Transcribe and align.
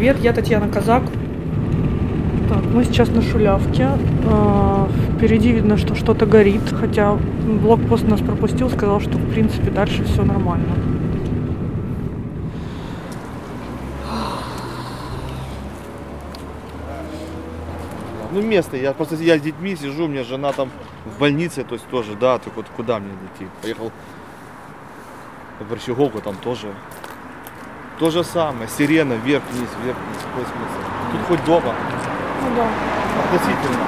привет, 0.00 0.16
я 0.20 0.32
Татьяна 0.32 0.66
Казак. 0.66 1.02
Так, 2.48 2.64
мы 2.72 2.84
сейчас 2.84 3.10
на 3.10 3.20
Шулявке. 3.20 3.90
А, 4.24 4.88
Впереди 5.14 5.52
видно, 5.52 5.76
что 5.76 5.94
что-то 5.94 6.24
горит, 6.24 6.62
хотя 6.70 7.18
блокпост 7.60 8.08
нас 8.08 8.18
пропустил, 8.22 8.70
сказал, 8.70 9.00
что 9.00 9.10
в 9.18 9.30
принципе 9.30 9.70
дальше 9.70 10.02
все 10.04 10.24
нормально. 10.24 10.74
Ну, 18.32 18.40
место, 18.40 18.78
я 18.78 18.94
просто 18.94 19.16
я 19.16 19.36
с 19.36 19.42
детьми 19.42 19.76
сижу, 19.76 20.06
у 20.06 20.08
меня 20.08 20.24
жена 20.24 20.52
там 20.52 20.70
в 21.04 21.20
больнице, 21.20 21.62
то 21.62 21.74
есть 21.74 21.86
тоже, 21.88 22.14
да, 22.18 22.38
так 22.38 22.56
вот 22.56 22.64
куда 22.74 23.00
мне 23.00 23.10
идти? 23.36 23.46
Поехал 23.60 23.92
в 25.60 25.68
Борщеговку, 25.68 26.22
там 26.22 26.36
тоже. 26.36 26.68
То 27.99 28.09
же 28.09 28.23
самое, 28.23 28.67
сирена, 28.77 29.13
вверх-вниз, 29.13 29.69
вверх-вниз, 29.83 30.17
какой 30.23 30.43
смысл? 30.43 30.79
Тут 31.11 31.21
хоть 31.27 31.45
дома, 31.45 31.73
Ну 32.43 32.55
да. 32.55 32.67
относительно. 33.23 33.85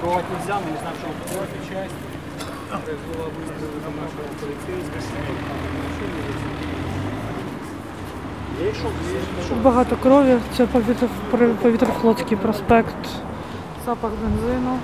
Трогать 0.00 0.24
нельзя, 0.30 0.54
мы 0.64 0.70
не 0.70 0.78
знаем, 0.78 0.96
что 0.98 1.06
он 1.08 1.14
профи 1.38 1.58
часть. 1.68 1.94
Была 2.70 3.26
выстрелена 3.36 3.90
нашего 4.02 4.28
полицейского. 4.40 5.02
Я 8.60 8.70
йшов, 8.70 8.92
я 9.38 9.44
йшов. 9.44 9.56
Багато 9.62 9.96
крові. 9.96 10.38
Це 10.56 10.64
повітр- 10.64 11.08
про- 11.30 11.48
повітряфлотський 11.62 12.36
проспект. 12.36 12.96
Запах 13.86 14.10
бензину. 14.10 14.78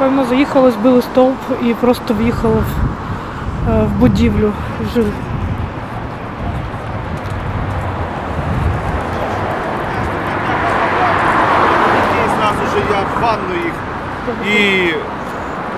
Напевно, 0.00 0.24
заїхали, 0.24 0.70
збили 0.70 1.02
стовп 1.02 1.38
і 1.62 1.74
просто 1.74 2.14
в'їхали 2.14 2.54
в, 2.54 3.70
е, 3.70 3.84
в 3.84 3.98
будівлю. 3.98 4.52
В 4.80 4.94
ванну 13.20 13.54
их. 13.54 13.74
И 14.46 14.94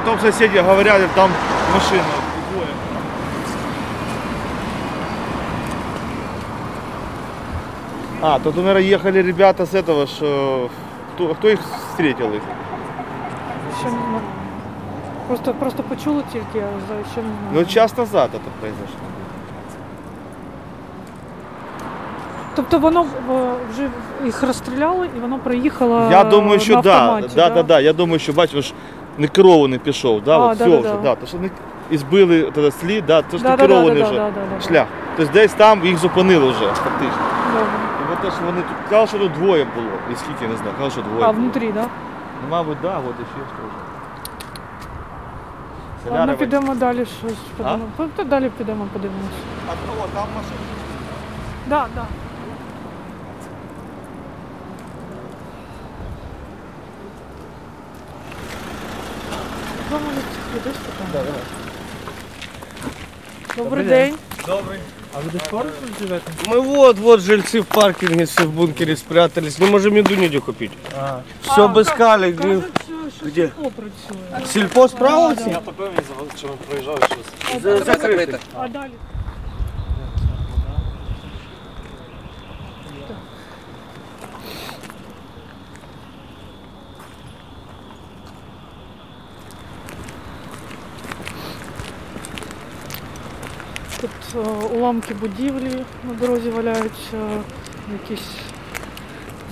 потом 0.04 0.20
соседи 0.20 0.58
говорят, 0.58 1.00
там 1.14 1.30
машина. 1.74 2.04
А, 8.22 8.38
тут, 8.38 8.56
наверное, 8.56 8.82
ехали 8.82 9.18
ребята 9.18 9.66
с 9.66 9.74
этого, 9.74 10.06
что... 10.06 10.70
Кто, 11.14 11.34
кто 11.34 11.48
их 11.48 11.58
встретил 11.90 12.32
их? 12.34 12.42
Ще 13.82 13.90
не 13.90 13.96
знаю. 13.96 14.20
Просто, 15.28 15.54
просто 15.54 15.82
почули 15.82 16.22
тільки, 16.32 16.58
а 16.58 16.70
за 16.88 17.10
ще 17.12 17.20
не 17.20 17.28
знаю. 17.28 17.52
Ну, 17.52 17.64
час 17.64 17.96
назад 17.96 18.30
это 18.34 18.50
произошло. 18.60 18.98
Тобто 22.54 22.78
воно 22.78 23.00
е, 23.00 23.52
вже 23.72 23.88
їх 24.24 24.42
розстріляли 24.42 25.08
і 25.16 25.20
воно 25.20 25.38
приїхало 25.38 26.08
Я 26.10 26.24
думаю, 26.24 26.60
що 26.60 26.74
на 26.74 26.82
да, 26.82 26.98
автоматі, 26.98 27.36
да, 27.36 27.50
да, 27.50 27.62
да. 27.62 27.80
Я 27.80 27.92
думаю, 27.92 28.18
що 28.18 28.32
бачиш, 28.32 28.64
ж 28.64 28.74
не 29.18 29.28
керований 29.28 29.78
пішов, 29.78 30.22
да, 30.22 30.38
А, 30.38 30.46
от 30.46 30.58
да, 30.58 30.64
все 30.64 30.76
да, 30.76 30.80
вже, 30.80 30.88
да. 30.88 31.02
да. 31.02 31.14
То, 31.14 31.26
що 31.26 31.38
не 31.38 31.50
і 31.90 31.98
збили 31.98 32.50
тоді 32.54 32.70
слід, 32.70 33.06
да, 33.06 33.22
то 33.22 33.36
ж 33.36 33.42
Да, 33.42 33.50
не 33.50 33.56
да, 33.56 33.62
да, 33.62 33.68
керований 33.68 34.02
да, 34.02 34.08
вже 34.08 34.14
да, 34.18 34.30
да, 34.30 34.40
да. 34.58 34.68
шлях. 34.68 34.86
Тобто 35.16 35.32
десь 35.32 35.52
там 35.52 35.86
їх 35.86 35.98
зупинили 35.98 36.50
вже, 36.50 36.66
фактично. 36.66 37.22
Добре. 37.52 37.66
І 38.00 38.12
от 38.12 38.18
те, 38.18 38.30
що 38.36 38.46
вони 38.46 38.60
тут 38.60 38.90
казали, 38.90 39.06
що 39.06 39.18
тут 39.18 39.32
двоє 39.32 39.66
було. 39.74 39.88
І 40.12 40.16
скільки, 40.16 40.52
не 40.52 40.56
знаю, 40.56 40.72
казали, 40.72 40.90
що 40.90 41.00
двоє. 41.02 41.24
А 41.24 41.32
було. 41.32 41.38
внутрі, 41.40 41.66
так? 41.66 41.74
Да? 41.74 41.88
Ну, 42.42 42.48
мабуть, 42.48 42.78
да, 42.82 42.98
от 42.98 43.14
і 43.20 43.24
ще 43.24 43.40
теж. 43.40 43.70
Ладно, 46.12 46.36
підемо 46.36 46.74
далі 46.74 47.06
щось 47.06 47.32
А? 47.64 47.76
подивимося. 47.76 48.10
Та 48.16 48.24
далі 48.24 48.50
підемо, 48.58 48.88
подивимося. 48.92 49.28
А 49.68 49.70
кого 49.86 50.08
там 50.14 50.26
машина? 50.34 50.60
Да, 51.66 51.86
да. 51.94 52.06
Підеш 60.54 60.76
питання? 60.76 61.24
Добрий 63.56 63.84
день. 63.84 64.14
А 65.15 65.19
ви 65.19 65.29
десь 65.33 65.47
поруч 65.49 65.71
живете? 65.99 66.31
Мы 66.47 66.59
вот, 66.61 66.97
вот 66.99 67.19
жильцы 67.21 67.61
в 67.61 67.65
паркинге 67.65 68.25
все 68.25 68.43
в 68.43 68.51
бункере 68.51 68.95
спрятались. 68.95 69.59
Не 69.59 69.65
можем 69.67 69.95
еду 69.95 70.15
нигде 70.15 70.39
купить. 70.39 70.71
А, 70.99 71.19
Все 71.41 71.61
обыскали. 71.67 72.31
Где? 72.31 72.43
Кажуть, 72.43 72.63
що 73.17 73.25
Где? 73.25 73.41
сільпо 73.41 73.71
працює. 73.71 74.47
Сельпо 74.53 74.87
справа? 74.87 75.35
я 75.47 75.55
то 75.59 75.71
певний, 75.71 75.99
що 76.37 76.47
ви 76.47 76.53
проїжджали 76.67 76.97
щось. 76.97 77.63
Закрыто. 77.85 78.37
А 78.59 78.67
далі? 78.67 78.91
Тут 94.02 94.10
е, 94.34 94.38
уламки 94.76 95.14
будівлі 95.14 95.84
на 96.04 96.14
дорозі 96.14 96.50
валяються, 96.50 97.42
якісь 97.92 98.30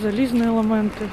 залізні 0.03 0.43
елементи. 0.43 1.09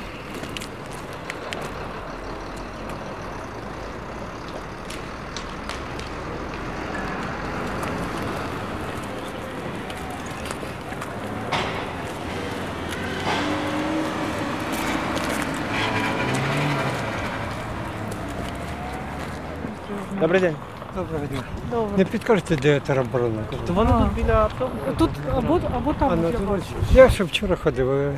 Добрий 20.19 20.42
день. 20.42 20.56
Доброго 20.96 21.25
дня. 21.25 21.47
Добре. 21.72 21.97
Не 21.97 22.05
підкажете, 22.05 22.55
де 22.55 22.79
тероборона? 22.79 23.44
То 23.67 23.73
вони 23.73 23.91
тут 23.91 24.13
біля 24.23 24.33
автобуса. 24.33 24.91
Тут 24.97 25.09
або, 25.35 25.59
або 25.75 25.94
там 25.94 26.09
А, 26.11 26.16
ну, 26.16 26.31
бачу. 26.50 26.63
Я 26.94 27.09
ще 27.09 27.23
вчора 27.23 27.55
ходив. 27.55 27.91
е, 27.91 28.13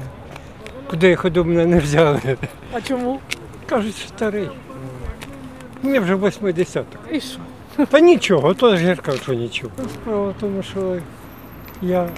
Куди 0.89 1.09
я 1.09 1.15
ходив, 1.15 1.45
мене 1.45 1.65
не 1.65 1.79
взяли. 1.79 2.37
А 2.73 2.81
чому? 2.81 3.19
Кажуть, 3.69 3.95
старий. 3.95 4.49
Мені 5.83 5.99
вже 5.99 6.15
80 6.15 6.85
І 7.11 7.19
що? 7.21 7.39
Та 7.85 7.99
нічого, 7.99 8.53
то 8.53 8.77
ж 8.77 8.85
я 8.85 8.95
ж 8.95 9.01
кажу, 9.01 9.17
що 9.17 9.33
нічого. 9.33 9.71
Справа 9.93 10.27
в 10.29 10.33
тому, 10.39 10.63
що 10.63 10.97
я 11.81 12.09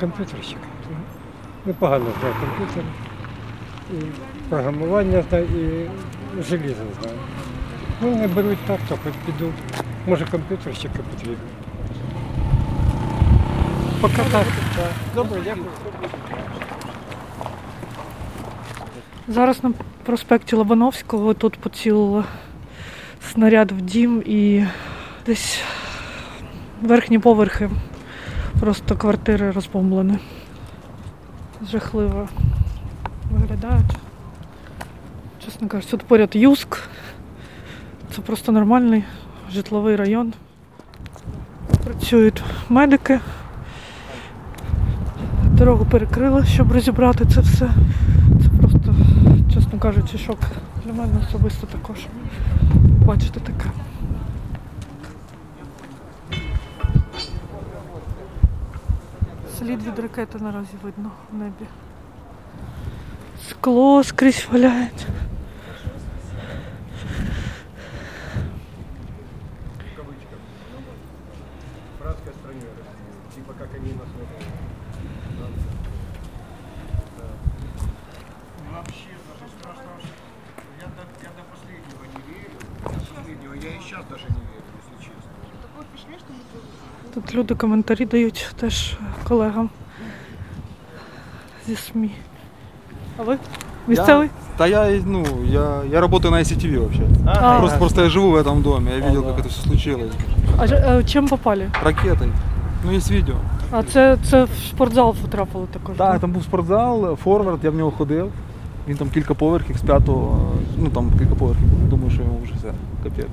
комп'ютерщик. 0.00 0.58
Непогано 1.66 2.04
знаю 2.20 2.34
комп'ютер. 2.40 2.82
І 3.92 3.96
програмування 4.48 5.24
знаю, 5.28 5.44
і 5.44 6.42
желізо 6.42 6.82
знаю. 7.02 7.16
Ну, 8.00 8.14
не 8.14 8.28
беруть 8.28 8.58
так, 8.66 8.80
то 8.88 8.98
хоч 9.04 9.12
піду. 9.26 9.52
Може 10.06 10.26
комп'ютерщика 10.26 10.98
потрібен. 11.10 11.36
Поки 14.00 14.16
так. 14.32 14.46
Добре, 15.14 15.40
дякую. 15.44 15.66
Зараз 19.28 19.64
на 19.64 19.72
проспекті 20.04 20.56
Лобановського 20.56 21.34
тут 21.34 21.56
поцілило 21.56 22.24
снаряд 23.32 23.72
в 23.72 23.80
дім 23.80 24.22
і 24.26 24.64
десь 25.26 25.60
верхні 26.82 27.18
поверхи 27.18 27.70
просто 28.60 28.96
квартири 28.96 29.50
розбомблені. 29.50 30.18
Жахливо 31.70 32.28
виглядають. 33.32 33.92
Чесно 35.44 35.68
кажучи, 35.68 35.90
тут 35.90 36.02
поряд 36.02 36.36
Юск. 36.36 36.78
Це 38.18 38.22
просто 38.22 38.52
нормальний 38.52 39.04
житловий 39.52 39.96
район. 39.96 40.32
Працюють 41.84 42.42
медики. 42.68 43.20
Дорогу 45.44 45.86
перекрили, 45.90 46.44
щоб 46.46 46.72
розібрати 46.72 47.24
це 47.24 47.40
все. 47.40 47.70
Це 48.42 48.60
просто, 48.60 48.94
чесно 49.54 49.78
кажучи, 49.78 50.18
шок 50.18 50.38
для 50.84 50.92
мене 50.92 51.12
особисто 51.28 51.66
також. 51.66 52.06
Бачити 53.06 53.40
таке. 53.40 53.70
Слід 59.58 59.82
від 59.82 59.98
ракети 59.98 60.38
наразі 60.38 60.74
видно 60.82 61.10
в 61.32 61.36
небі. 61.38 61.66
Скло 63.48 64.04
скрізь 64.04 64.48
валяється. 64.52 65.06
видео, 83.27 83.53
я 83.53 83.77
и 83.77 83.79
сейчас 83.81 84.05
даже 84.09 84.25
не 84.25 84.41
верю, 84.51 84.69
если 84.79 85.03
честно. 85.03 85.29
Тут 87.13 87.33
люди 87.35 87.55
коментарі 87.55 88.05
дають 88.05 88.51
теж 88.59 88.93
колегам 89.27 89.69
зі 91.67 91.75
СМІ. 91.75 92.11
А 93.17 93.23
ви? 93.23 93.37
Місцевий? 93.87 94.29
Да 94.57 94.67
я, 94.67 95.01
ну, 95.05 95.25
я, 95.45 95.83
я 95.91 96.01
работаю 96.01 96.31
на 96.31 96.37
ICTV 96.37 96.77
вообще. 96.79 97.01
А, 97.25 97.59
Просто, 97.59 97.77
просто 97.79 98.01
я 98.03 98.09
живу 98.09 98.29
в 98.31 98.35
этом 98.35 98.61
доме, 98.61 98.91
я 98.91 98.99
видел, 99.07 99.23
как 99.23 99.39
это 99.39 99.47
все 99.49 99.61
случилось. 99.61 100.13
а, 100.59 100.67
ж- 100.67 100.73
а 100.87 101.03
чим 101.03 101.27
попали? 101.27 101.69
Ракетой. 101.83 102.29
Ну, 102.88 102.94
есть 102.94 103.10
видео. 103.10 103.34
А 103.70 103.82
це, 103.82 104.18
це 104.30 104.44
в 104.44 104.48
спортзал 104.68 105.14
потрапили 105.22 105.66
також. 105.72 105.96
Так, 105.96 106.12
да? 106.12 106.18
там 106.18 106.32
був 106.32 106.42
спортзал, 106.42 107.16
форвард, 107.16 107.64
я 107.64 107.70
в 107.70 107.74
нього 107.74 107.90
ходив. 107.90 108.32
Він 108.88 108.96
там 108.96 109.10
кілька 109.10 109.34
поверхів 109.34 109.76
з 109.76 109.80
п'ятого, 109.80 110.52
ну 110.78 110.90
там 110.90 111.12
кілька 111.18 111.34
поверхів. 111.34 111.88
Думаю, 111.88 112.10
що 112.10 112.22
йому 112.22 112.40
вже 112.44 112.54
все 112.54 112.72
капець. 113.02 113.26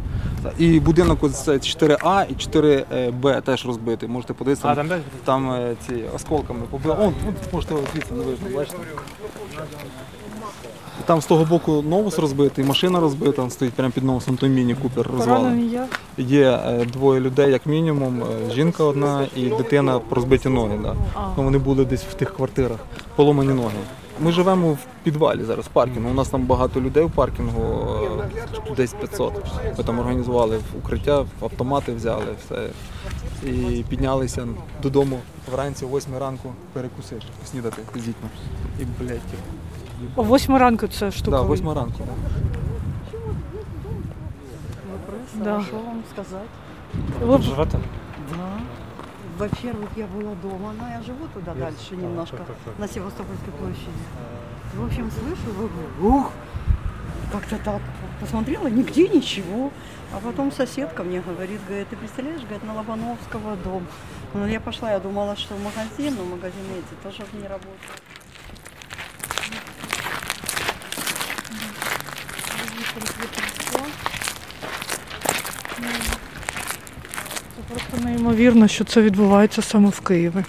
І 0.57 0.79
будинок 0.79 1.23
ось 1.23 1.43
це 1.43 1.51
4А 1.51 2.25
і 2.29 2.33
4Б 2.33 3.41
теж 3.41 3.65
розбитий. 3.65 4.09
Можете 4.09 4.33
подивитися. 4.33 4.67
А, 4.67 4.75
там? 4.75 4.89
Там 5.23 5.51
е, 5.51 5.75
ці 5.87 5.93
осколками 6.15 6.61
побили. 6.69 6.95
От, 6.99 7.53
можете 7.53 7.75
звідси 7.93 8.13
не 8.13 8.23
видно, 8.23 8.57
бачите. 8.57 8.77
Там 11.05 11.21
з 11.21 11.25
того 11.25 11.45
боку 11.45 11.81
новус 11.81 12.19
розбитий, 12.19 12.65
машина 12.65 12.99
розбита, 12.99 13.41
він 13.41 13.49
стоїть 13.49 13.73
прямо 13.73 13.91
під 13.91 14.03
новусом, 14.03 14.37
той 14.37 14.49
міні-купер 14.49 15.07
розвалений. 15.17 15.79
Є 16.17 16.49
е, 16.51 16.85
двоє 16.85 17.19
людей, 17.21 17.51
як 17.51 17.65
мінімум, 17.65 18.23
е, 18.23 18.53
жінка 18.53 18.83
одна 18.83 19.27
і 19.35 19.49
дитина 19.49 20.01
розбиті 20.11 20.49
ноги. 20.49 20.79
Да. 20.83 20.95
Ну, 21.37 21.43
вони 21.43 21.57
були 21.57 21.85
десь 21.85 22.03
в 22.03 22.13
тих 22.13 22.35
квартирах, 22.35 22.79
поломані 23.15 23.53
ноги. 23.53 23.77
Ми 24.19 24.31
живемо 24.31 24.71
в 24.71 24.77
підвалі 25.03 25.43
зараз, 25.43 25.65
в 25.65 25.67
паркінгу. 25.67 26.09
У 26.09 26.13
нас 26.13 26.29
там 26.29 26.45
багато 26.45 26.81
людей 26.81 27.03
в 27.03 27.11
паркінгу, 27.11 27.87
е, 28.67 28.75
десь 28.77 28.93
500. 28.93 29.33
Ми 29.77 29.83
там 29.83 29.99
організували 29.99 30.59
укриття, 30.77 31.25
автомати 31.41 31.93
взяли, 31.93 32.25
все. 32.45 32.69
І 33.51 33.83
піднялися 33.89 34.47
додому 34.83 35.19
вранці, 35.51 35.85
о 35.85 35.97
8 35.97 36.17
ранку, 36.17 36.53
перекусити, 36.73 37.25
снідати 37.51 37.81
з 37.95 37.99
дітьми. 37.99 38.29
І, 38.79 38.83
блядь, 39.03 39.19
О 40.15 40.23
8 40.23 40.57
ранку 40.57 40.87
це 40.87 41.11
штука. 41.11 41.37
да, 41.37 41.43
8 41.43 41.73
ранку. 41.73 41.99
Да. 45.35 45.43
Да. 45.43 45.61
Что 45.61 45.77
вам 45.77 46.03
сказать? 46.13 46.49
Ви 47.21 47.41
Живете? 47.41 47.79
Да. 48.31 48.59
Во-первых, 49.37 49.89
я 49.97 50.07
была 50.07 50.33
дома, 50.41 50.73
но 50.79 50.87
я 50.87 51.01
живу 51.01 51.27
туда 51.33 51.53
дальше 51.53 51.95
немножко, 51.97 52.37
на 52.77 52.87
Севастопольской 52.87 53.53
площади. 53.59 54.03
В 54.77 54.85
общем, 54.85 55.11
слышу, 55.11 55.53
говорю, 55.57 56.17
ух, 56.17 56.31
как-то 57.31 57.57
так. 57.57 57.81
Посмотрела, 58.21 58.67
нигде 58.67 59.09
ничего. 59.09 59.71
А 60.13 60.19
потом 60.19 60.51
соседка 60.51 61.03
мне 61.03 61.19
говорит, 61.19 61.59
говорит, 61.67 61.89
ты 61.89 61.97
представляешь, 61.97 62.41
говорит, 62.41 62.63
на 62.63 62.73
Лобановского 62.75 63.57
дом. 63.57 63.85
Ну, 64.33 64.47
я 64.47 64.59
пошла, 64.61 64.91
я 64.91 64.99
думала, 64.99 65.35
что 65.35 65.55
в 65.55 65.63
магазин, 65.63 66.15
но 66.17 66.23
магазины 66.23 66.71
эти 66.79 67.03
тоже 67.03 67.23
не 67.33 67.47
работают. 67.47 68.01
неймовірно, 78.04 78.68
що 78.68 78.84
це 78.84 79.02
відбувається 79.02 79.62
саме 79.62 79.88
в 79.88 80.00
Києві. 80.00 80.44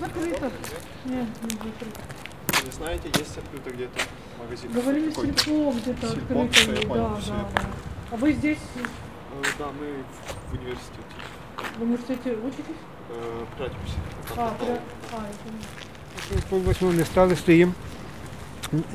Закрито. 0.00 0.50
Ні, 1.06 1.16
не 1.16 1.48
закрито. 1.50 1.86
Не 2.66 2.72
знаете, 2.72 3.08
есть 3.20 3.38
открыто 3.38 3.70
где-то 3.74 4.00
магазин? 4.42 4.70
Говорили, 4.74 5.10
какой-то? 5.10 5.44
сельпо 5.44 5.72
где-то 5.72 6.06
Сельпо, 6.08 6.34
открыто. 6.34 6.52
всё, 6.52 6.72
я 6.74 6.80
да, 6.80 6.88
понял, 6.88 7.08
да, 7.08 7.14
всё. 7.20 7.34
да. 7.54 7.60
А 8.12 8.16
вы 8.16 8.32
здесь 8.32 8.58
Э, 9.42 9.46
Да, 9.58 9.64
мы 9.66 9.86
в 10.50 10.54
университете 10.54 11.02
в 11.78 11.82
университете 11.82 12.30
учитесь? 12.36 12.80
э, 13.10 13.44
прячемся. 13.56 13.96
А, 14.36 14.40
пря- 14.40 14.78
а, 15.12 15.16
я 15.16 15.20
поняла. 15.44 16.42
Пол 16.50 16.58
восьмого 16.60 16.94
не 16.94 17.04
стали, 17.04 17.36
стоїмо. 17.36 17.72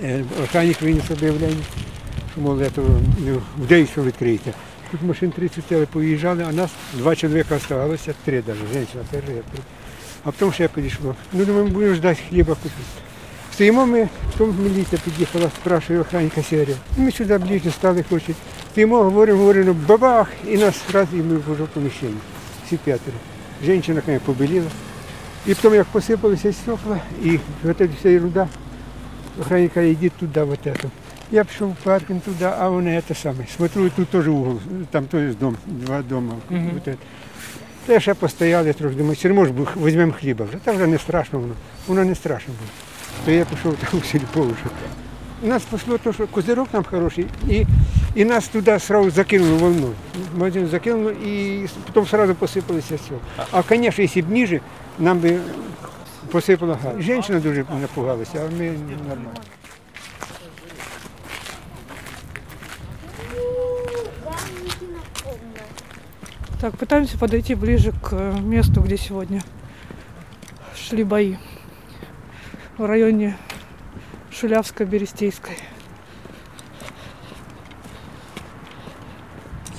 Е, 0.03 0.23
Охранник 0.43 0.81
виніс 0.81 1.11
об'явлення, 1.11 1.63
це, 2.74 2.82
ну, 3.18 3.42
в 3.58 3.66
9 3.66 3.90
що 3.90 4.02
відкриєте. 4.02 4.52
Тут 4.90 5.02
машин 5.02 5.30
30 5.30 5.64
стояли, 5.64 5.86
поїжджали, 5.86 6.44
а 6.48 6.52
нас 6.52 6.70
два 6.92 7.16
чоловіка 7.16 7.56
оставалося, 7.56 8.14
три 8.24 8.42
навіть, 8.46 8.72
жінка 8.72 9.08
теж. 9.10 9.22
А 10.24 10.30
потім 10.30 10.52
ще 10.52 10.68
підійшло. 10.68 11.14
Ну, 11.32 11.44
думаю, 11.44 11.66
будемо 11.66 11.94
ждати 11.94 12.20
хліба 12.28 12.54
купити. 12.54 12.74
Стоїмо 13.52 13.86
ми, 13.86 14.08
потім 14.38 14.54
міліція 14.62 15.00
під'їхала, 15.04 15.50
спрашує 15.60 16.00
охранника 16.00 16.42
серію. 16.42 16.76
Ми 16.96 17.10
сюди 17.10 17.38
ближче 17.38 17.70
стали, 17.70 18.04
хочуть. 18.10 18.36
Стоїмо, 18.72 19.02
говоримо, 19.02 19.38
говоримо, 19.38 19.76
бабах, 19.88 20.28
і 20.48 20.56
нас 20.56 20.82
раз, 20.92 21.08
і 21.12 21.16
ми 21.16 21.36
вже 21.36 21.62
в 21.62 21.68
поміщенні. 21.68 22.16
Всі 22.66 22.76
п'ятеро. 22.76 23.16
Жінка, 23.64 24.00
конечно, 24.00 24.20
побеліла. 24.24 24.70
І 25.46 25.54
потім 25.54 25.74
як 25.74 25.86
посипалися 25.86 26.52
стекла, 26.52 27.00
і 27.22 27.38
эта 27.64 27.88
вся 27.98 28.08
ерунда, 28.08 28.48
охранник 29.40 29.72
каже, 29.72 29.90
йди 29.90 30.08
туди, 30.08 30.42
вот 30.42 30.66
это. 30.66 30.88
Я 31.32 31.44
пішов 31.44 31.70
в 31.70 31.84
паркінг 31.84 32.20
туди, 32.20 32.44
а 32.58 32.68
вони 32.68 33.02
це 33.08 33.14
саме. 33.14 33.46
Смотрю, 33.56 33.90
тут 33.90 34.08
теж 34.08 34.28
угол, 34.28 34.60
там 34.90 35.04
теж 35.04 35.34
дом, 35.34 35.56
два 35.66 36.02
дома. 36.02 36.34
Вот 36.50 36.88
это. 36.88 36.96
Та 37.86 37.92
я 37.92 38.00
ще 38.00 38.14
постояли 38.14 38.72
трохи, 38.72 38.94
думаю, 38.94 39.14
все 39.14 39.28
одно 39.28 39.44
ж 39.44 39.52
візьмемо 39.84 40.12
хліба 40.12 40.44
вже. 40.44 40.58
Та 40.64 40.72
вже 40.72 40.86
не 40.86 40.98
страшно 40.98 41.38
воно. 41.38 41.54
Воно 41.86 42.04
не 42.04 42.14
страшно 42.14 42.54
було. 42.58 42.70
То 43.24 43.30
я 43.30 43.44
пішов 43.44 43.76
там 43.76 44.00
в 44.00 44.04
сільпо 44.04 44.40
вже. 44.42 44.64
Нас 45.42 45.62
спасло 45.62 45.98
те, 45.98 46.12
що 46.12 46.26
козирок 46.26 46.68
там 46.68 46.84
хороший, 46.90 47.26
і, 47.48 47.66
і 48.14 48.24
нас 48.24 48.48
туди 48.48 48.78
сразу 48.78 49.10
закинули 49.10 49.52
волною. 49.52 49.92
Магазин 50.36 50.66
закинуло, 50.66 51.10
і 51.10 51.66
потім 51.86 52.02
одразу 52.02 52.34
посипалися 52.34 52.94
все. 52.94 53.14
А, 53.52 53.62
звісно, 53.68 54.02
якщо 54.02 54.22
б 54.22 54.30
ніже, 54.30 54.60
нам 54.98 55.18
би 55.18 55.38
посипало 56.30 56.78
гарно. 56.82 57.00
Жінка 57.00 57.40
дуже 57.40 57.64
напугалася, 57.80 58.38
а 58.38 58.56
ми 58.58 58.74
нормально. 59.08 59.30
Так, 66.61 66.77
пытаемся 66.77 67.17
подойти 67.17 67.55
ближе 67.55 67.93
к 67.93 68.09
э, 68.11 68.39
месту, 68.41 68.81
где 68.81 68.97
сегодня 68.97 69.41
шли 70.75 71.03
бои. 71.03 71.37
В 72.77 72.85
районе 72.85 73.37
Шулявской-Берестейской. 74.31 75.57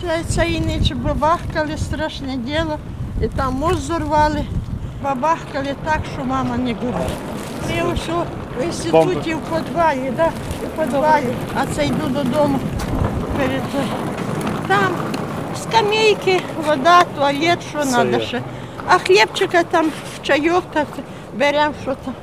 Це 0.00 0.24
цієї 0.24 0.60
ніч 0.60 0.92
бабахкали 0.92 1.78
страшне 1.78 2.36
діло, 2.36 2.78
і 3.22 3.28
там 3.28 3.54
мост 3.54 3.80
зорвали, 3.80 4.44
бабахкали 5.02 5.74
так, 5.84 6.00
що 6.14 6.24
мама 6.24 6.56
не 6.56 6.74
говорить. 6.74 7.16
Я 7.76 7.92
все 7.92 8.12
в 8.58 8.64
інституті 8.64 9.34
в 9.34 9.40
підвалі, 9.40 10.12
да, 10.16 10.32
в 10.62 10.82
підвалі, 10.84 11.34
а 11.54 11.66
це 11.66 11.86
йду 11.86 12.06
додому 12.08 12.58
перед 13.36 13.62
тим. 13.62 13.84
Там 14.68 15.03
Скамейки, 15.75 16.41
вода, 16.65 17.03
туалет, 17.03 17.59
що 17.69 17.83
треба 17.83 18.19
ще. 18.19 18.41
А 18.87 18.97
хлібчика 18.97 19.63
там 19.63 19.91
в 20.15 20.21
чайок 20.21 20.63
так 20.73 20.87
беремо, 21.33 21.73
що 21.81 21.95
там. 21.95 22.13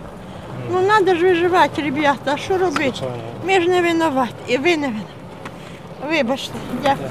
Ну 0.72 0.82
треба 0.82 1.14
ж 1.18 1.26
виживати, 1.26 1.82
ребята, 1.82 2.32
а 2.34 2.36
що 2.36 2.58
робити? 2.58 3.00
Ми 3.46 3.60
ж 3.60 3.68
не 3.68 3.82
винуваті, 3.82 4.34
і 4.48 4.56
ви 4.56 4.76
не 4.76 4.86
винуваті. 4.86 5.06
Вибачте, 6.10 6.54
дякую. 6.82 7.10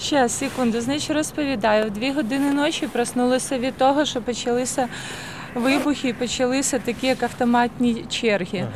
Ще 0.00 0.28
секунду, 0.28 0.80
значить 0.80 1.10
розповідаю. 1.10 1.86
В 1.86 1.90
дві 1.90 2.12
години 2.12 2.52
ночі 2.52 2.86
проснулися 2.86 3.58
від 3.58 3.76
того, 3.76 4.04
що 4.04 4.20
почалися 4.20 4.88
вибухи, 5.54 6.08
і 6.08 6.12
почалися 6.12 6.78
такі 6.78 7.06
як 7.06 7.22
автоматні 7.22 8.04
черги. 8.08 8.66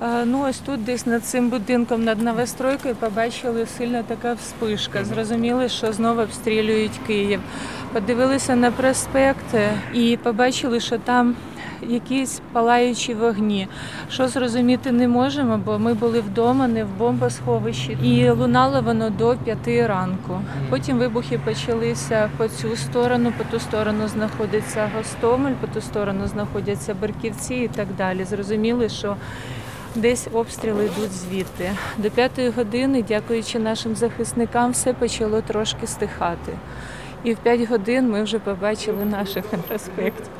Ага. 0.00 0.24
Ну 0.24 0.46
ось 0.48 0.58
тут, 0.58 0.84
десь 0.84 1.06
над 1.06 1.24
цим 1.24 1.48
будинком, 1.48 2.04
над 2.04 2.22
новостройкою, 2.22 2.94
побачили 2.94 3.66
сильна 3.78 4.02
така 4.02 4.32
вспишка. 4.32 5.04
Зрозуміли, 5.04 5.68
що 5.68 5.92
знову 5.92 6.20
обстрілюють 6.20 7.00
Київ. 7.06 7.40
Подивилися 7.92 8.56
на 8.56 8.70
проспект 8.70 9.54
і 9.94 10.18
побачили, 10.22 10.80
що 10.80 10.98
там 10.98 11.36
якісь 11.88 12.40
палаючі 12.52 13.14
вогні. 13.14 13.68
Що 14.10 14.28
зрозуміти 14.28 14.92
не 14.92 15.08
можемо, 15.08 15.60
бо 15.64 15.78
ми 15.78 15.94
були 15.94 16.20
вдома, 16.20 16.68
не 16.68 16.84
в 16.84 16.88
бомбосховищі, 16.98 17.98
і 18.02 18.30
лунало 18.30 18.82
воно 18.82 19.10
до 19.10 19.36
п'яти 19.44 19.86
ранку. 19.86 20.40
Потім 20.70 20.98
вибухи 20.98 21.40
почалися 21.44 22.30
по 22.36 22.48
цю 22.48 22.76
сторону, 22.76 23.32
по 23.38 23.44
ту 23.44 23.60
сторону 23.60 24.08
знаходиться 24.08 24.90
Гостомель, 24.96 25.54
по 25.60 25.66
ту 25.66 25.80
сторону 25.80 26.26
знаходяться 26.26 26.94
Берківці 26.94 27.54
і 27.54 27.68
так 27.68 27.86
далі. 27.98 28.24
Зрозуміли, 28.24 28.88
що 28.88 29.16
Десь 29.94 30.28
обстріли 30.32 30.84
йдуть 30.84 31.12
звідти. 31.12 31.70
До 31.96 32.10
п'ятої 32.10 32.50
години, 32.50 33.04
дякуючи 33.08 33.58
нашим 33.58 33.96
захисникам, 33.96 34.70
все 34.70 34.92
почало 34.92 35.40
трошки 35.40 35.86
стихати. 35.86 36.52
І 37.24 37.34
в 37.34 37.36
п'ять 37.36 37.68
годин 37.68 38.10
ми 38.10 38.22
вже 38.22 38.38
побачили 38.38 39.04
наших 39.04 39.44
на 39.52 39.58
проспекті. 39.58 40.30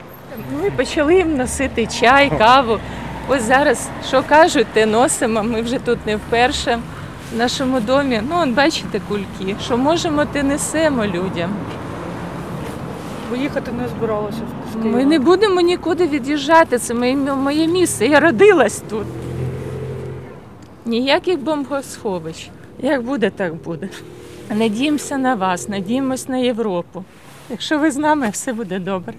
Ну 0.52 0.66
і 0.66 0.70
почали 0.70 1.14
їм 1.14 1.36
носити 1.36 1.86
чай, 1.86 2.32
каву. 2.38 2.78
Ось 3.28 3.42
зараз, 3.42 3.88
що 4.08 4.22
кажуть, 4.28 4.66
те 4.72 4.86
носимо. 4.86 5.42
Ми 5.42 5.62
вже 5.62 5.78
тут 5.78 6.06
не 6.06 6.16
вперше. 6.16 6.78
В 7.34 7.36
нашому 7.36 7.80
домі, 7.80 8.22
ну, 8.30 8.36
от 8.42 8.48
бачите, 8.48 9.00
кульки. 9.08 9.56
Що 9.64 9.76
можемо, 9.76 10.24
те 10.24 10.42
несемо 10.42 11.06
людям. 11.06 11.50
Ви 13.30 13.38
їхати 13.38 13.72
не 13.72 13.88
збиралися 13.88 14.38
з 14.70 14.82
Києва? 14.82 14.98
Ми 14.98 15.04
не 15.04 15.18
будемо 15.18 15.60
нікуди 15.60 16.06
від'їжджати. 16.06 16.78
Це 16.78 16.94
моє, 16.94 17.16
моє 17.16 17.66
місце. 17.66 18.06
Я 18.06 18.20
родилась 18.20 18.82
тут. 18.90 19.06
Ніяких 20.86 21.38
бомбосховищ. 21.38 22.50
Як 22.78 23.02
буде, 23.02 23.30
так 23.30 23.54
буде. 23.54 23.88
Надіємося 24.50 25.18
на 25.18 25.34
вас, 25.34 25.68
надіємось 25.68 26.28
на 26.28 26.38
Європу. 26.38 27.04
Якщо 27.50 27.78
ви 27.78 27.90
з 27.90 27.96
нами, 27.96 28.28
все 28.30 28.52
буде 28.52 28.78
добре. 28.78 29.14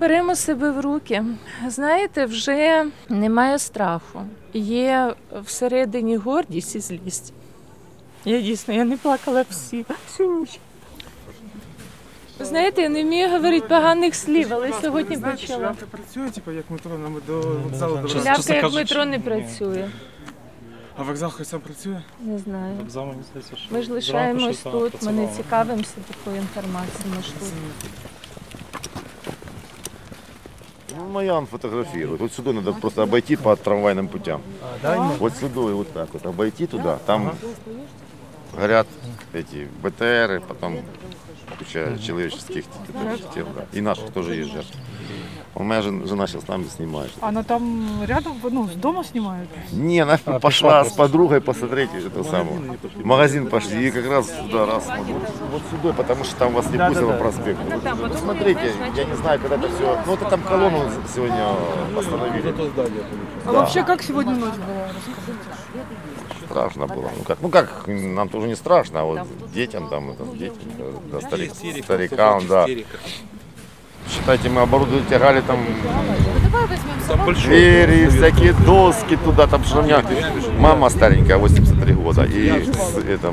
Беремо 0.00 0.34
себе 0.34 0.70
в 0.70 0.80
руки. 0.80 1.24
Знаєте, 1.66 2.24
вже 2.24 2.86
немає 3.08 3.58
страху. 3.58 4.22
Є 4.52 5.14
всередині 5.44 6.16
гордість 6.16 6.76
і 6.76 6.80
злість. 6.80 7.32
Я 8.24 8.40
дійсно 8.40 8.74
я 8.74 8.84
не 8.84 8.96
плакала 8.96 9.44
всі, 9.50 9.84
всю 10.06 10.40
ніч. 10.40 10.58
Знаєте, 12.40 12.82
я 12.82 12.88
не 12.88 13.02
вмію 13.02 13.28
говорити 13.30 13.68
поганих 13.68 14.14
слів, 14.14 14.48
але 14.50 14.72
сьогодні 14.82 15.16
почала. 15.16 15.58
Шляпка 15.58 15.86
працює, 15.90 16.30
типу, 16.30 16.50
як 16.50 16.70
метро 16.70 16.98
нам 16.98 17.16
до 17.26 17.40
вокзалу 17.40 17.96
до 17.96 18.08
Шляпка 18.08 18.54
як 18.54 18.72
метро 18.72 19.04
не 19.04 19.18
працює. 19.18 19.88
А 20.96 21.02
вокзал 21.02 21.30
хоч 21.30 21.46
сам 21.46 21.60
працює? 21.60 22.02
Не 22.20 22.38
знаю. 22.38 22.76
Вокзал, 22.76 23.06
мені 23.06 23.22
здається, 23.30 23.56
що 23.56 23.74
Ми 23.74 23.82
ж 23.82 23.92
лишаємось 23.92 24.58
тут, 24.58 25.02
ми 25.02 25.12
не 25.12 25.28
цікавимося 25.36 25.94
такою 26.08 26.36
інформацією. 26.36 27.16
Ми 27.16 27.22
ж 27.22 27.28
тут. 27.38 27.48
Ну, 31.09 31.09
Маян 31.09 31.47
фотографирует. 31.47 32.21
Вот 32.21 32.31
сюда 32.31 32.53
надо 32.53 32.73
просто 32.73 33.03
обойти 33.03 33.35
по 33.35 33.55
трамвайным 33.55 34.07
путям. 34.07 34.41
Вот 35.19 35.33
сюда 35.33 35.61
и 35.61 35.73
вот 35.73 35.91
так 35.93 36.13
вот 36.13 36.25
обойти 36.25 36.67
туда. 36.67 36.99
Там 37.05 37.35
горят 38.53 38.87
эти 39.33 39.67
БТРы, 39.81 40.41
потом 40.47 40.81
куча 41.57 41.97
человеческих 42.01 42.65
тел. 43.33 43.47
Да. 43.55 43.65
И 43.73 43.81
наших 43.81 44.11
тоже 44.11 44.35
есть 44.35 44.51
жертвы. 44.51 44.79
У 45.52 45.64
меня 45.64 45.82
жен- 45.82 46.06
жена 46.06 46.28
сейчас 46.28 46.46
нами 46.46 46.64
снимает. 46.64 47.10
Она 47.20 47.42
там 47.42 48.04
рядом, 48.04 48.38
ну, 48.42 48.68
с 48.68 48.72
дома 48.74 49.02
снимают? 49.02 49.48
Не, 49.72 50.00
она 50.00 50.16
пошла 50.16 50.84
с 50.84 50.92
подругой 50.92 51.40
посмотреть 51.40 51.90
это 51.92 52.22
самое. 52.22 52.60
В 52.94 53.04
магазин 53.04 53.48
пошли 53.48 53.88
и 53.88 53.90
как 53.90 54.06
раз 54.08 54.28
сюда 54.30 54.66
раз 54.66 54.84
смотрю. 54.84 55.16
Вот 55.50 55.62
сюда, 55.70 55.92
потому 55.92 56.24
что 56.24 56.36
там 56.36 56.52
вас 56.54 56.70
не 56.70 56.78
пустят 56.78 57.06
по 57.06 57.12
проспекту. 57.14 57.62
Вот 57.96 58.12
Посмотрите, 58.12 58.72
я 58.94 59.04
не 59.04 59.16
знаю, 59.16 59.40
когда 59.40 59.56
это 59.56 59.68
все. 59.74 59.98
Ну 60.06 60.14
это 60.14 60.24
там 60.26 60.40
колонну 60.42 60.88
сегодня 61.12 61.48
остановили. 61.98 62.54
А 63.44 63.52
вообще, 63.52 63.82
как 63.82 64.02
сегодня 64.02 64.34
ночь 64.36 64.54
была? 64.54 64.88
Страшно 66.46 66.86
было. 66.86 67.10
Ну 67.16 67.24
как, 67.24 67.38
ну 67.40 67.48
как, 67.48 67.84
нам 67.86 68.28
тоже 68.28 68.46
не 68.46 68.54
страшно, 68.56 69.00
а 69.00 69.04
вот 69.04 69.20
детям 69.52 69.88
там, 69.88 70.10
это, 70.10 70.24
детям, 70.36 70.58
да, 70.78 71.20
да, 71.20 71.26
старик, 71.26 71.52
старикам, 71.54 72.46
да. 72.46 72.66
Считайте, 74.10 74.48
мы 74.48 74.62
оборудование 74.62 75.04
тягали 75.08 75.40
там. 75.40 75.64
Двери, 77.34 78.08
всякие 78.08 78.52
доски 78.52 79.16
туда, 79.16 79.46
там 79.46 79.64
что 79.64 79.80
у 79.80 79.82
меня 79.82 80.02
мама 80.58 80.88
старенькая, 80.90 81.38
83 81.38 81.94
года, 81.94 82.24
и 82.24 82.62
с, 82.64 82.96
это, 82.98 83.32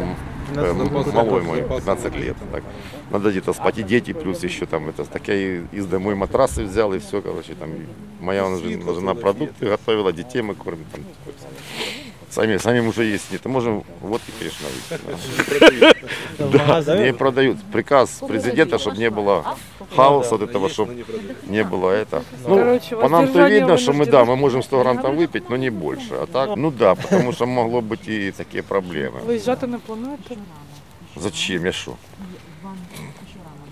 э, 0.55 0.59
м- 0.71 1.13
малой 1.13 1.41
мой, 1.43 1.61
15 1.61 2.15
лет. 2.15 2.35
Так. 2.51 2.63
Надо 3.11 3.29
где-то 3.31 3.53
спать, 3.53 3.77
и 3.77 3.83
дети 3.83 4.13
плюс 4.13 4.43
еще 4.43 4.65
там, 4.65 4.89
это, 4.89 5.05
так 5.05 5.27
я 5.27 5.35
и 5.35 5.61
из 5.71 5.85
домой 5.85 6.15
матрасы 6.15 6.63
взял, 6.63 6.93
и 6.93 6.99
все, 6.99 7.21
короче, 7.21 7.53
там, 7.53 7.69
и 7.71 7.85
моя 8.23 8.43
жена, 8.57 8.93
жена 8.93 9.13
продукты 9.13 9.65
готовила, 9.67 10.11
детей 10.11 10.41
мы 10.41 10.55
кормим, 10.55 10.85
там, 10.91 11.01
Сами, 12.29 12.57
сами 12.57 12.79
уже 12.79 13.03
есть 13.05 13.31
нет. 13.31 13.45
Можем 13.45 13.83
водки, 14.01 14.31
конечно, 14.39 14.67
выпить. 14.67 15.97
Да, 16.37 17.05
не 17.05 17.13
продают. 17.13 17.57
Приказ 17.71 18.21
президента, 18.27 18.77
чтобы 18.77 18.97
не 18.97 19.09
было 19.09 19.57
хаоса 19.95 20.37
вот 20.37 20.49
этого, 20.49 20.69
чтобы 20.69 21.05
не 21.47 21.63
было 21.63 21.91
это. 21.91 22.23
Ну, 22.45 22.79
по 23.01 23.09
нам-то 23.09 23.47
видно, 23.47 23.77
что 23.77 23.93
мы, 23.93 24.05
да, 24.05 24.25
мы 24.25 24.35
можем 24.35 24.61
100 24.61 24.79
грамм 24.81 25.01
там 25.01 25.15
выпить, 25.15 25.49
но 25.49 25.55
не 25.57 25.69
больше. 25.69 26.13
А 26.13 26.25
так, 26.25 26.55
ну 26.57 26.71
да, 26.71 26.95
потому 26.95 27.31
что 27.31 27.45
могло 27.45 27.81
быть 27.81 28.07
и 28.07 28.31
такие 28.31 28.63
проблемы. 28.63 29.19
Виїжджати 29.25 29.67
не 29.67 29.77
плануєте? 29.77 30.35
Зачем? 31.15 31.65
Я 31.65 31.71
что? 31.71 31.95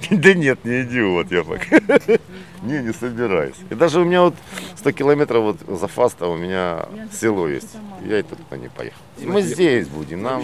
Да 0.11 0.33
нет, 0.33 0.65
не 0.65 0.81
идиот 0.81 1.31
я 1.31 1.43
пока. 1.43 1.79
Не, 2.65 2.81
не 2.81 2.93
собираюсь. 2.93 3.55
И 3.69 3.75
даже 3.75 4.01
у 4.01 4.05
меня 4.05 4.21
вот 4.21 4.35
100 4.75 4.91
километров 4.91 5.43
вот 5.43 5.79
за 5.79 5.87
Фаста 5.87 6.27
у 6.27 6.35
меня 6.35 6.85
село 7.11 7.47
есть. 7.47 7.77
Я 8.03 8.19
и 8.19 8.23
туда 8.23 8.57
не 8.57 8.69
поехал. 8.69 8.97
Мы 9.19 9.41
здесь 9.41 9.87
будем, 9.87 10.23
нам, 10.23 10.41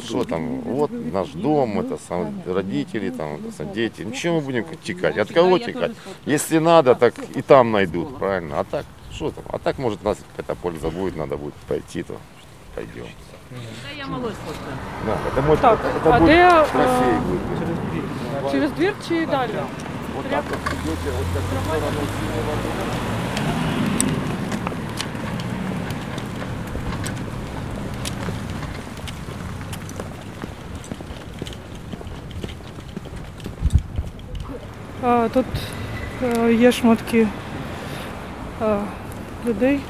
что 0.00 0.24
там, 0.24 0.60
вот 0.60 0.90
наш 0.90 1.28
дом, 1.30 1.80
это 1.80 1.98
сам, 2.08 2.42
родители, 2.46 3.10
там, 3.10 3.34
это 3.36 3.52
сам, 3.56 3.72
дети. 3.72 4.02
Ничего 4.02 4.36
мы 4.36 4.40
будем 4.40 4.64
текать. 4.82 5.18
От 5.18 5.32
кого 5.32 5.58
текать? 5.58 5.92
Если 6.26 6.58
надо, 6.58 6.94
так 6.94 7.14
и 7.34 7.42
там 7.42 7.72
найдут, 7.72 8.18
правильно? 8.18 8.60
А 8.60 8.64
так, 8.64 8.86
что 9.10 9.30
там? 9.30 9.44
А 9.48 9.58
так, 9.58 9.78
может, 9.78 10.00
у 10.02 10.04
нас 10.04 10.18
какая-то 10.36 10.60
польза 10.60 10.90
будет, 10.90 11.16
надо 11.16 11.36
будет 11.36 11.54
пойти, 11.68 12.02
то 12.02 12.16
пойдем. 12.74 13.06
Да, 15.06 15.18
это, 15.28 15.42
может, 15.42 15.60
Так, 15.60 15.78
это, 15.80 15.98
это 15.98 16.14
а 16.14 16.18
будет 16.18 16.30
де, 16.32 16.48
трофей 16.72 17.14
будет. 17.28 18.52
Через 18.52 18.70
двір 18.70 18.94
чи 19.08 19.26
далі? 19.26 19.50
Вот 20.14 20.30
так 20.30 20.44
вот 20.44 20.58
идете, 20.58 21.10
вот 21.10 21.26
так 21.34 21.42
в 21.42 21.66
сторону 21.66 22.00
синего 22.06 22.54
А, 35.02 35.28
тут 35.28 35.46
е, 36.22 36.54
є 36.54 36.72
шматки 36.72 37.28
е, 38.62 38.78
людей. 39.46 39.80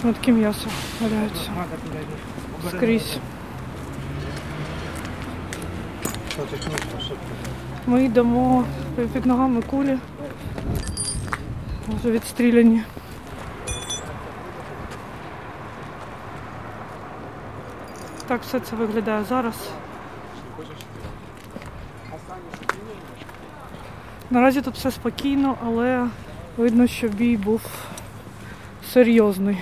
Шматки 0.00 0.32
м'яса 0.32 0.66
валяються. 1.00 1.50
Скрізь. 2.70 3.18
Ми 7.86 8.04
йдемо 8.04 8.64
під 9.12 9.26
ногами 9.26 9.62
кулі. 9.62 9.98
Вже 11.88 12.10
відстріляні. 12.10 12.82
Так 18.26 18.42
все 18.42 18.60
це 18.60 18.76
виглядає 18.76 19.24
зараз. 19.24 19.54
Наразі 24.30 24.62
тут 24.62 24.74
все 24.74 24.90
спокійно, 24.90 25.56
але 25.66 26.06
видно, 26.56 26.86
що 26.86 27.08
бій 27.08 27.36
був 27.36 27.60
серйозний. 28.92 29.58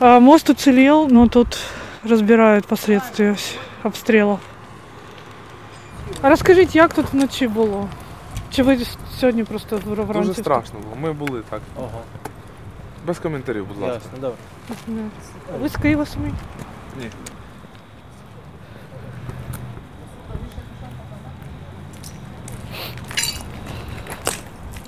Мост 0.00 0.50
уцелел, 0.50 1.08
но 1.10 1.26
тут 1.26 1.58
разбирают 2.08 2.66
последствия 2.66 3.36
обстрелов. 3.84 4.38
А 6.22 6.28
розкажіть, 6.28 6.76
як 6.76 6.94
тут 6.94 7.12
вночі 7.12 7.48
було? 7.48 7.88
Чи 8.50 8.62
ви 8.62 8.78
сьогодні 9.20 9.44
просто 9.44 9.76
в- 9.86 9.94
вранці? 10.04 10.28
Дуже 10.28 10.40
страшно 10.42 10.78
було. 10.80 10.96
Ми 11.00 11.12
були 11.12 11.42
так. 11.50 11.60
Без 13.06 13.18
коментарів, 13.18 13.66
будь 13.66 13.78
ласка. 13.82 13.94
Ясно, 13.94 14.18
добре. 14.20 15.04
А 15.54 15.56
Ви 15.56 15.68
з 15.68 15.76
Києва 15.76 16.06
самі? 16.06 16.32
Ні. 17.00 17.10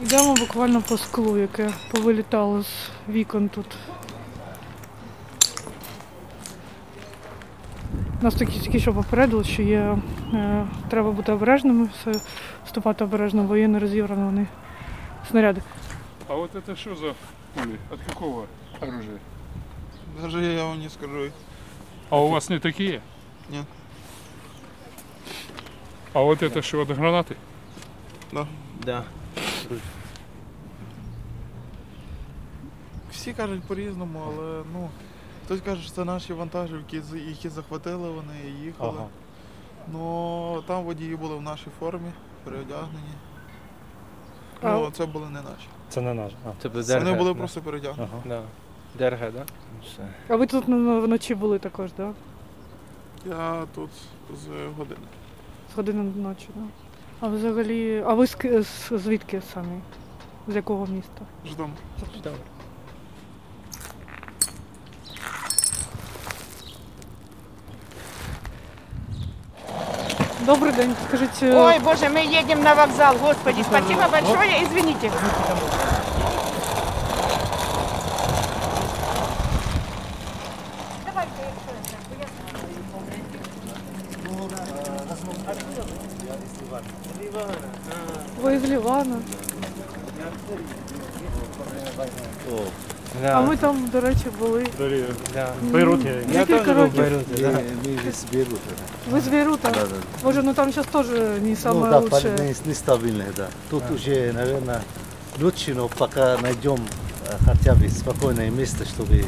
Йдемо 0.03 0.35
буквально 0.35 0.83
по 0.83 0.99
склу, 0.99 1.39
яке 1.39 1.71
повилітало 1.93 2.63
з 2.63 2.69
вікон 3.09 3.49
тут. 3.49 3.67
Нас 8.22 8.36
такі 8.36 8.60
тільки 8.60 8.80
що 8.80 8.94
попередили, 8.94 9.44
що 9.44 9.62
є, 9.62 9.98
е, 10.34 10.66
треба 10.90 11.12
бути 11.12 11.32
обережними, 11.32 11.90
все, 11.94 12.12
вступати 12.66 13.04
обережно, 13.04 13.44
бо 13.44 13.58
є 13.58 13.68
нерозібрані 13.68 14.46
снаряди. 15.30 15.62
А 16.28 16.36
вот 16.36 16.56
это 16.56 16.76
что 16.76 16.96
за 16.96 17.14
пули? 17.54 17.78
От 17.92 18.00
какого 18.08 18.46
оружия? 18.82 19.20
Даже 20.22 20.42
я 20.42 20.64
вам 20.64 20.80
не 20.80 20.90
скажу. 20.90 21.32
А 22.10 22.20
у 22.20 22.30
вас 22.30 22.50
не 22.50 22.60
такие? 22.60 23.02
Нет. 23.50 23.66
А 26.14 26.22
вот 26.22 26.42
это 26.42 26.62
что, 26.62 26.82
от 26.82 26.90
гранаты? 26.90 27.36
Да. 28.32 28.48
Да. 28.86 29.04
Всі 33.12 33.34
кажуть 33.34 33.64
по-різному, 33.64 34.22
але 34.28 34.64
ну. 34.74 34.90
Хтось 35.51 35.61
каже, 35.61 35.83
що 35.83 35.93
це 35.93 36.05
наші 36.05 36.33
вантажівки, 36.33 37.03
які 37.15 37.49
захватили 37.49 38.11
вони 38.11 38.35
і 38.47 38.65
їхали. 38.65 38.93
Ага. 38.97 39.07
Ну 39.93 40.63
там 40.67 40.85
водії 40.85 41.17
були 41.17 41.37
в 41.37 41.43
нашій 41.43 41.71
формі, 41.81 42.11
переодягнені. 42.45 43.15
Ну, 44.63 44.91
це 44.91 45.07
були 45.07 45.27
не 45.27 45.43
наші. 45.43 45.69
Це 45.89 46.01
не 46.01 46.15
наш. 46.15 46.33
А. 46.47 46.63
Це 46.63 46.69
Вони 46.69 46.85
ДРГ, 46.85 47.19
були 47.19 47.33
да. 47.33 47.39
просто 47.39 47.61
передягнуті. 47.61 48.11
Ага. 48.13 48.23
Да. 48.27 48.43
ДРГ, 48.99 49.21
так? 49.21 49.33
Да? 49.33 49.45
Все. 49.83 50.09
А 50.29 50.37
ви 50.37 50.47
тут 50.47 50.65
ну, 50.69 51.01
вночі 51.01 51.35
були 51.35 51.59
також, 51.59 51.91
так? 51.93 52.15
Да? 53.25 53.31
Я 53.31 53.67
тут 53.75 53.91
з 54.35 54.47
години. 54.77 55.07
З 55.73 55.77
години 55.77 56.03
ночі, 56.03 56.47
так? 56.47 56.55
Да? 56.57 57.27
А 57.27 57.29
взагалі, 57.29 58.05
а 58.07 58.15
ви 58.15 58.27
з, 58.27 58.67
звідки 58.91 59.43
самі? 59.53 59.81
З 60.49 60.57
якого 60.57 60.87
міста? 60.87 61.23
Ждом. 61.47 61.73
Добрий 70.47 70.73
день, 70.73 70.95
скажіть. 71.09 71.43
е, 71.43 71.55
Ой, 71.55 71.79
боже, 71.79 72.07
мы 72.07 72.41
едем 72.41 72.63
на 72.63 72.75
вокзал, 72.75 73.17
господи, 73.23 73.63
спасибо 73.63 74.03
большое, 74.11 74.63
извините. 74.63 75.11
Ви 88.43 88.59
з 88.59 88.65
Лівана. 88.65 89.17
Да. 93.22 93.28
А 93.30 93.42
ми 93.42 93.58
там, 93.58 93.90
до 93.92 94.02
речі, 94.02 94.26
були. 94.40 94.66
Да. 95.34 95.48
Бейрут 95.62 96.06
я. 96.06 96.12
Я 96.12 96.46
Декілька 96.46 96.66
теж 96.66 96.76
був 96.76 96.76
в 96.76 96.80
років. 96.80 96.98
Бейруті, 96.98 97.42
да. 97.42 97.48
Мы 97.90 98.10
из 98.10 98.26
Бейрута. 98.34 98.72
Ви 99.12 99.22
з 99.22 99.28
Бейрута? 99.28 99.70
Да, 99.70 99.80
да. 99.80 99.96
Боже, 100.24 100.44
ну 100.44 100.54
там 100.54 100.72
сейчас 100.72 100.86
тоже 100.92 101.20
не 101.42 101.50
Ну 101.50 101.56
самое 101.56 101.92
да, 101.92 102.00
лучшее. 102.00 102.22
парень 102.36 102.56
нестабильный, 102.66 103.26
да. 103.38 103.48
Тут 103.70 103.84
уже, 103.96 104.34
наверное, 104.34 104.82
лучше, 105.42 105.74
но 105.76 105.88
пока 105.98 106.38
найдем 106.42 106.80
э, 107.30 107.34
хотя 107.46 107.74
бы 107.74 107.90
спокойное 107.90 108.50
место, 108.50 108.86
чтобы 108.86 109.24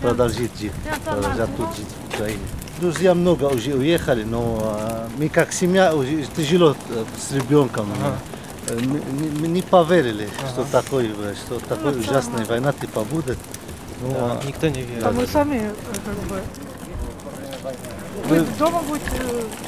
продолжить 0.00 0.50
жить, 0.60 0.72
продолжать 1.04 1.56
тут 1.56 1.66
жить 1.76 1.86
в 2.10 2.14
Украине. 2.14 2.40
Друзья 2.80 3.14
много 3.14 3.44
уже 3.44 3.74
уехали, 3.74 4.24
но 4.24 4.78
э, 4.80 5.08
мы 5.18 5.28
как 5.28 5.52
семья 5.52 5.94
уже 5.94 6.24
тяжело 6.36 6.74
э, 6.90 7.04
с 7.18 7.32
ребенком. 7.32 7.86
Э, 8.02 8.14
мы, 8.79 9.01
мы 9.41 9.47
не 9.47 9.61
поверили, 9.61 10.29
что 10.51 10.63
такое, 10.71 11.09
что 11.35 11.59
такой 11.59 11.99
ужасная 11.99 12.45
война 12.45 12.73
типа 12.73 13.01
будет. 13.03 13.37
Ну, 14.01 14.11
Да, 14.11 14.39
а- 14.41 14.45
никто 14.45 14.67
не 14.67 14.81
верит. 14.81 15.05
А 15.05 15.11
мы 15.11 15.25
сами 15.27 15.71
как 16.05 16.15
бы... 16.29 16.41
Вы 18.27 18.41
дома 18.57 18.81
будете 18.81 19.11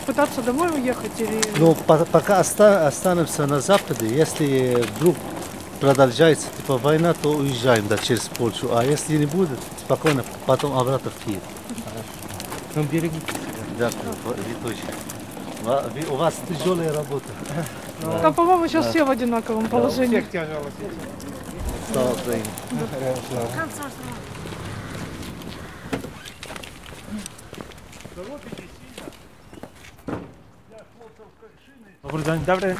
пытаться 0.06 0.42
домой 0.42 0.70
уехать 0.74 1.12
или... 1.20 1.42
Но 1.58 1.76
по- 1.76 2.06
пока 2.06 2.40
оста- 2.40 2.88
останемся 2.88 3.46
на 3.46 3.62
Западе, 3.62 4.08
если 4.08 4.84
вдруг 4.98 5.16
продолжается 5.80 6.48
типа 6.58 6.78
война, 6.78 7.14
то 7.14 7.30
уезжаем 7.32 7.88
да, 7.88 7.98
через 7.98 8.22
Польшу. 8.22 8.76
А 8.76 8.84
если 8.84 9.18
не 9.18 9.26
будет, 9.28 9.60
спокойно 9.80 10.24
потом 10.46 10.78
обратно 10.78 11.12
в 11.12 11.24
Киев. 11.26 11.42
Ну, 12.76 12.84
берегите 12.84 13.20
себя. 13.32 13.92
Дякую, 13.92 14.14
вы 14.26 14.36
вы- 15.94 16.14
У 16.14 16.16
вас 16.16 16.34
тяжелая 16.48 16.94
работа. 16.94 17.26
Там, 18.01 18.34
по-моему, 18.34 18.68
сейчас 18.68 18.86
Да. 18.86 18.89
все 18.92 19.04
в 19.04 19.10
одинаковом 19.10 19.68
положении. 19.68 20.24
Слава 21.92 22.12
Украине. 22.12 22.44
Добрий 32.04 32.24
день. 32.26 32.41
Добрий. 32.45 32.76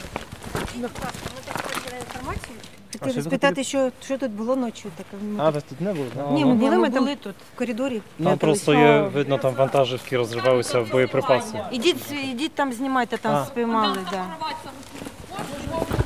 Хотіли 3.00 3.22
спитати, 3.22 3.64
що, 3.64 3.92
що 4.04 4.18
тут 4.18 4.32
було 4.32 4.56
ночі. 4.56 4.86
Так, 4.98 5.06
ми- 5.22 5.44
А, 5.44 5.50
ви 5.50 5.62
тут 5.62 5.82
не 5.82 5.94
були? 5.94 6.08
Ні, 6.32 6.46
ми 6.46 6.54
були, 6.54 6.78
ми 6.78 6.90
там 6.90 7.04
були 7.04 7.16
тут. 7.16 7.36
в 7.56 7.58
коридорі. 7.58 7.94
Там 7.96 8.04
прятались. 8.18 8.40
просто 8.40 8.74
є, 8.74 9.02
видно, 9.02 9.38
там 9.38 9.54
вантажівки 9.54 10.18
розривалися 10.18 10.80
в 10.80 10.92
боєприпаси. 10.92 11.60
Ідіть, 11.72 12.12
ідіть 12.32 12.56
там 12.56 12.74
знімайте, 12.74 13.18
там 13.18 13.36
А. 13.36 13.46
спіймали. 13.46 13.98
Да. 14.12 14.26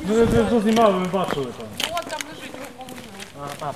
Ну, 0.08 0.14
ви 0.14 0.24
вже 0.24 0.60
знімали, 0.60 0.98
ви 0.98 1.06
бачили 1.06 1.46
там. 1.58 1.66
А, 3.40 3.66
а, 3.66 3.72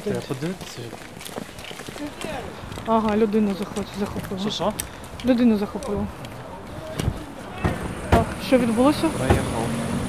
Треба 0.00 0.20
подивитися. 0.28 0.78
Ага, 2.86 3.16
людину 3.16 3.54
захоп... 3.58 3.84
захопили. 4.00 4.40
Що, 4.40 4.50
що? 4.50 4.72
Людину 5.24 5.58
захопили. 5.58 6.06
А, 8.12 8.22
що 8.46 8.58
відбулося? 8.58 9.08
Поехал. 9.18 9.62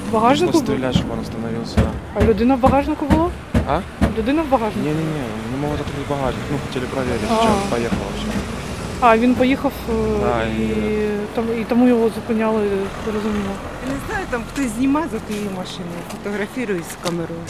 В 0.08 0.12
багажнику? 0.12 0.52
Був? 0.52 0.62
стрелять, 0.62 0.96
чтобы 0.96 1.12
он 1.12 1.20
остановился. 1.20 1.82
А 2.14 2.22
людина 2.22 2.54
в 2.54 2.60
багажнику 2.60 3.06
була? 3.06 3.30
А? 3.68 3.80
Людина 4.18 4.42
в 4.42 4.48
багажнику? 4.48 4.88
Не-не-не, 4.88 5.24
не 5.52 5.56
могут 5.56 5.80
открыть 5.80 6.08
багажник. 6.10 6.44
Ну, 6.52 6.58
хотели 6.66 6.86
проверить, 6.86 7.22
А. 7.30 7.36
сейчас 7.36 7.70
поехал 7.70 7.98
вообще. 7.98 8.43
А, 9.00 9.18
він 9.18 9.34
поїхав 9.34 9.72
е, 9.90 9.92
Да, 10.20 10.44
і, 10.44 10.62
і- 10.62 11.08
там, 11.34 11.44
і 11.60 11.64
тому 11.64 11.88
його 11.88 12.08
зупиняли, 12.08 12.68
зрозуміло. 13.04 13.54
Я 13.88 13.92
не 13.94 13.98
знаю, 14.08 14.26
там 14.30 14.42
хтось 14.52 14.66
знімає 14.66 15.06
за 15.12 15.18
тією 15.18 15.50
машиною, 15.56 16.00
фотографірує 16.12 16.80
з 16.82 17.04
камерою. 17.06 17.40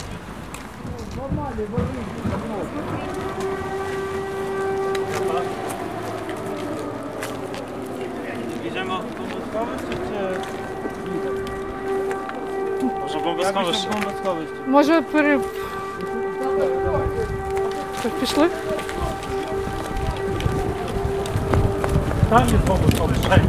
Їдемо 8.63 8.99
в 8.99 9.17
бомбосховище 9.19 9.95
чи... 10.07 10.39
Може 13.05 13.19
бомбосховище? 13.19 13.87
Може 14.67 15.01
пере... 15.01 15.39
Пішли? 18.19 18.49
Там 22.35 22.49
є 22.49 22.57
бомбосховище. 22.67 23.41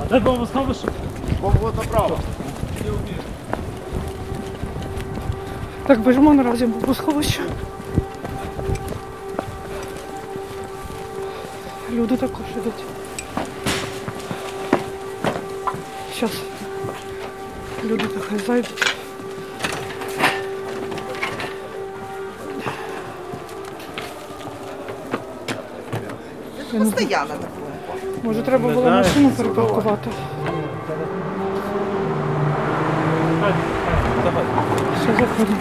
А 0.00 0.04
де 0.10 0.20
бомбосховище? 0.20 0.88
Вот 1.40 1.76
направо. 1.76 2.18
Так, 5.86 6.00
біжимо 6.00 6.34
наразі 6.34 6.66
в 6.66 6.94
сховище. 6.94 7.42
Люди 11.92 12.16
також 12.16 12.39
Зараз 16.20 16.36
люди 17.84 18.04
трохи 18.06 18.38
зайдуть. 18.46 18.96
Я 26.72 26.78
не. 26.78 26.84
Постоянно 26.84 27.34
такое. 27.34 28.00
Може 28.22 28.42
треба 28.42 28.68
Не 28.68 28.74
було 28.74 28.86
знаю. 28.86 29.04
машину 29.04 29.30
перепаркувати. 29.30 30.10
Що 35.02 35.12
Все, 35.12 35.20
заходимо. 35.20 35.58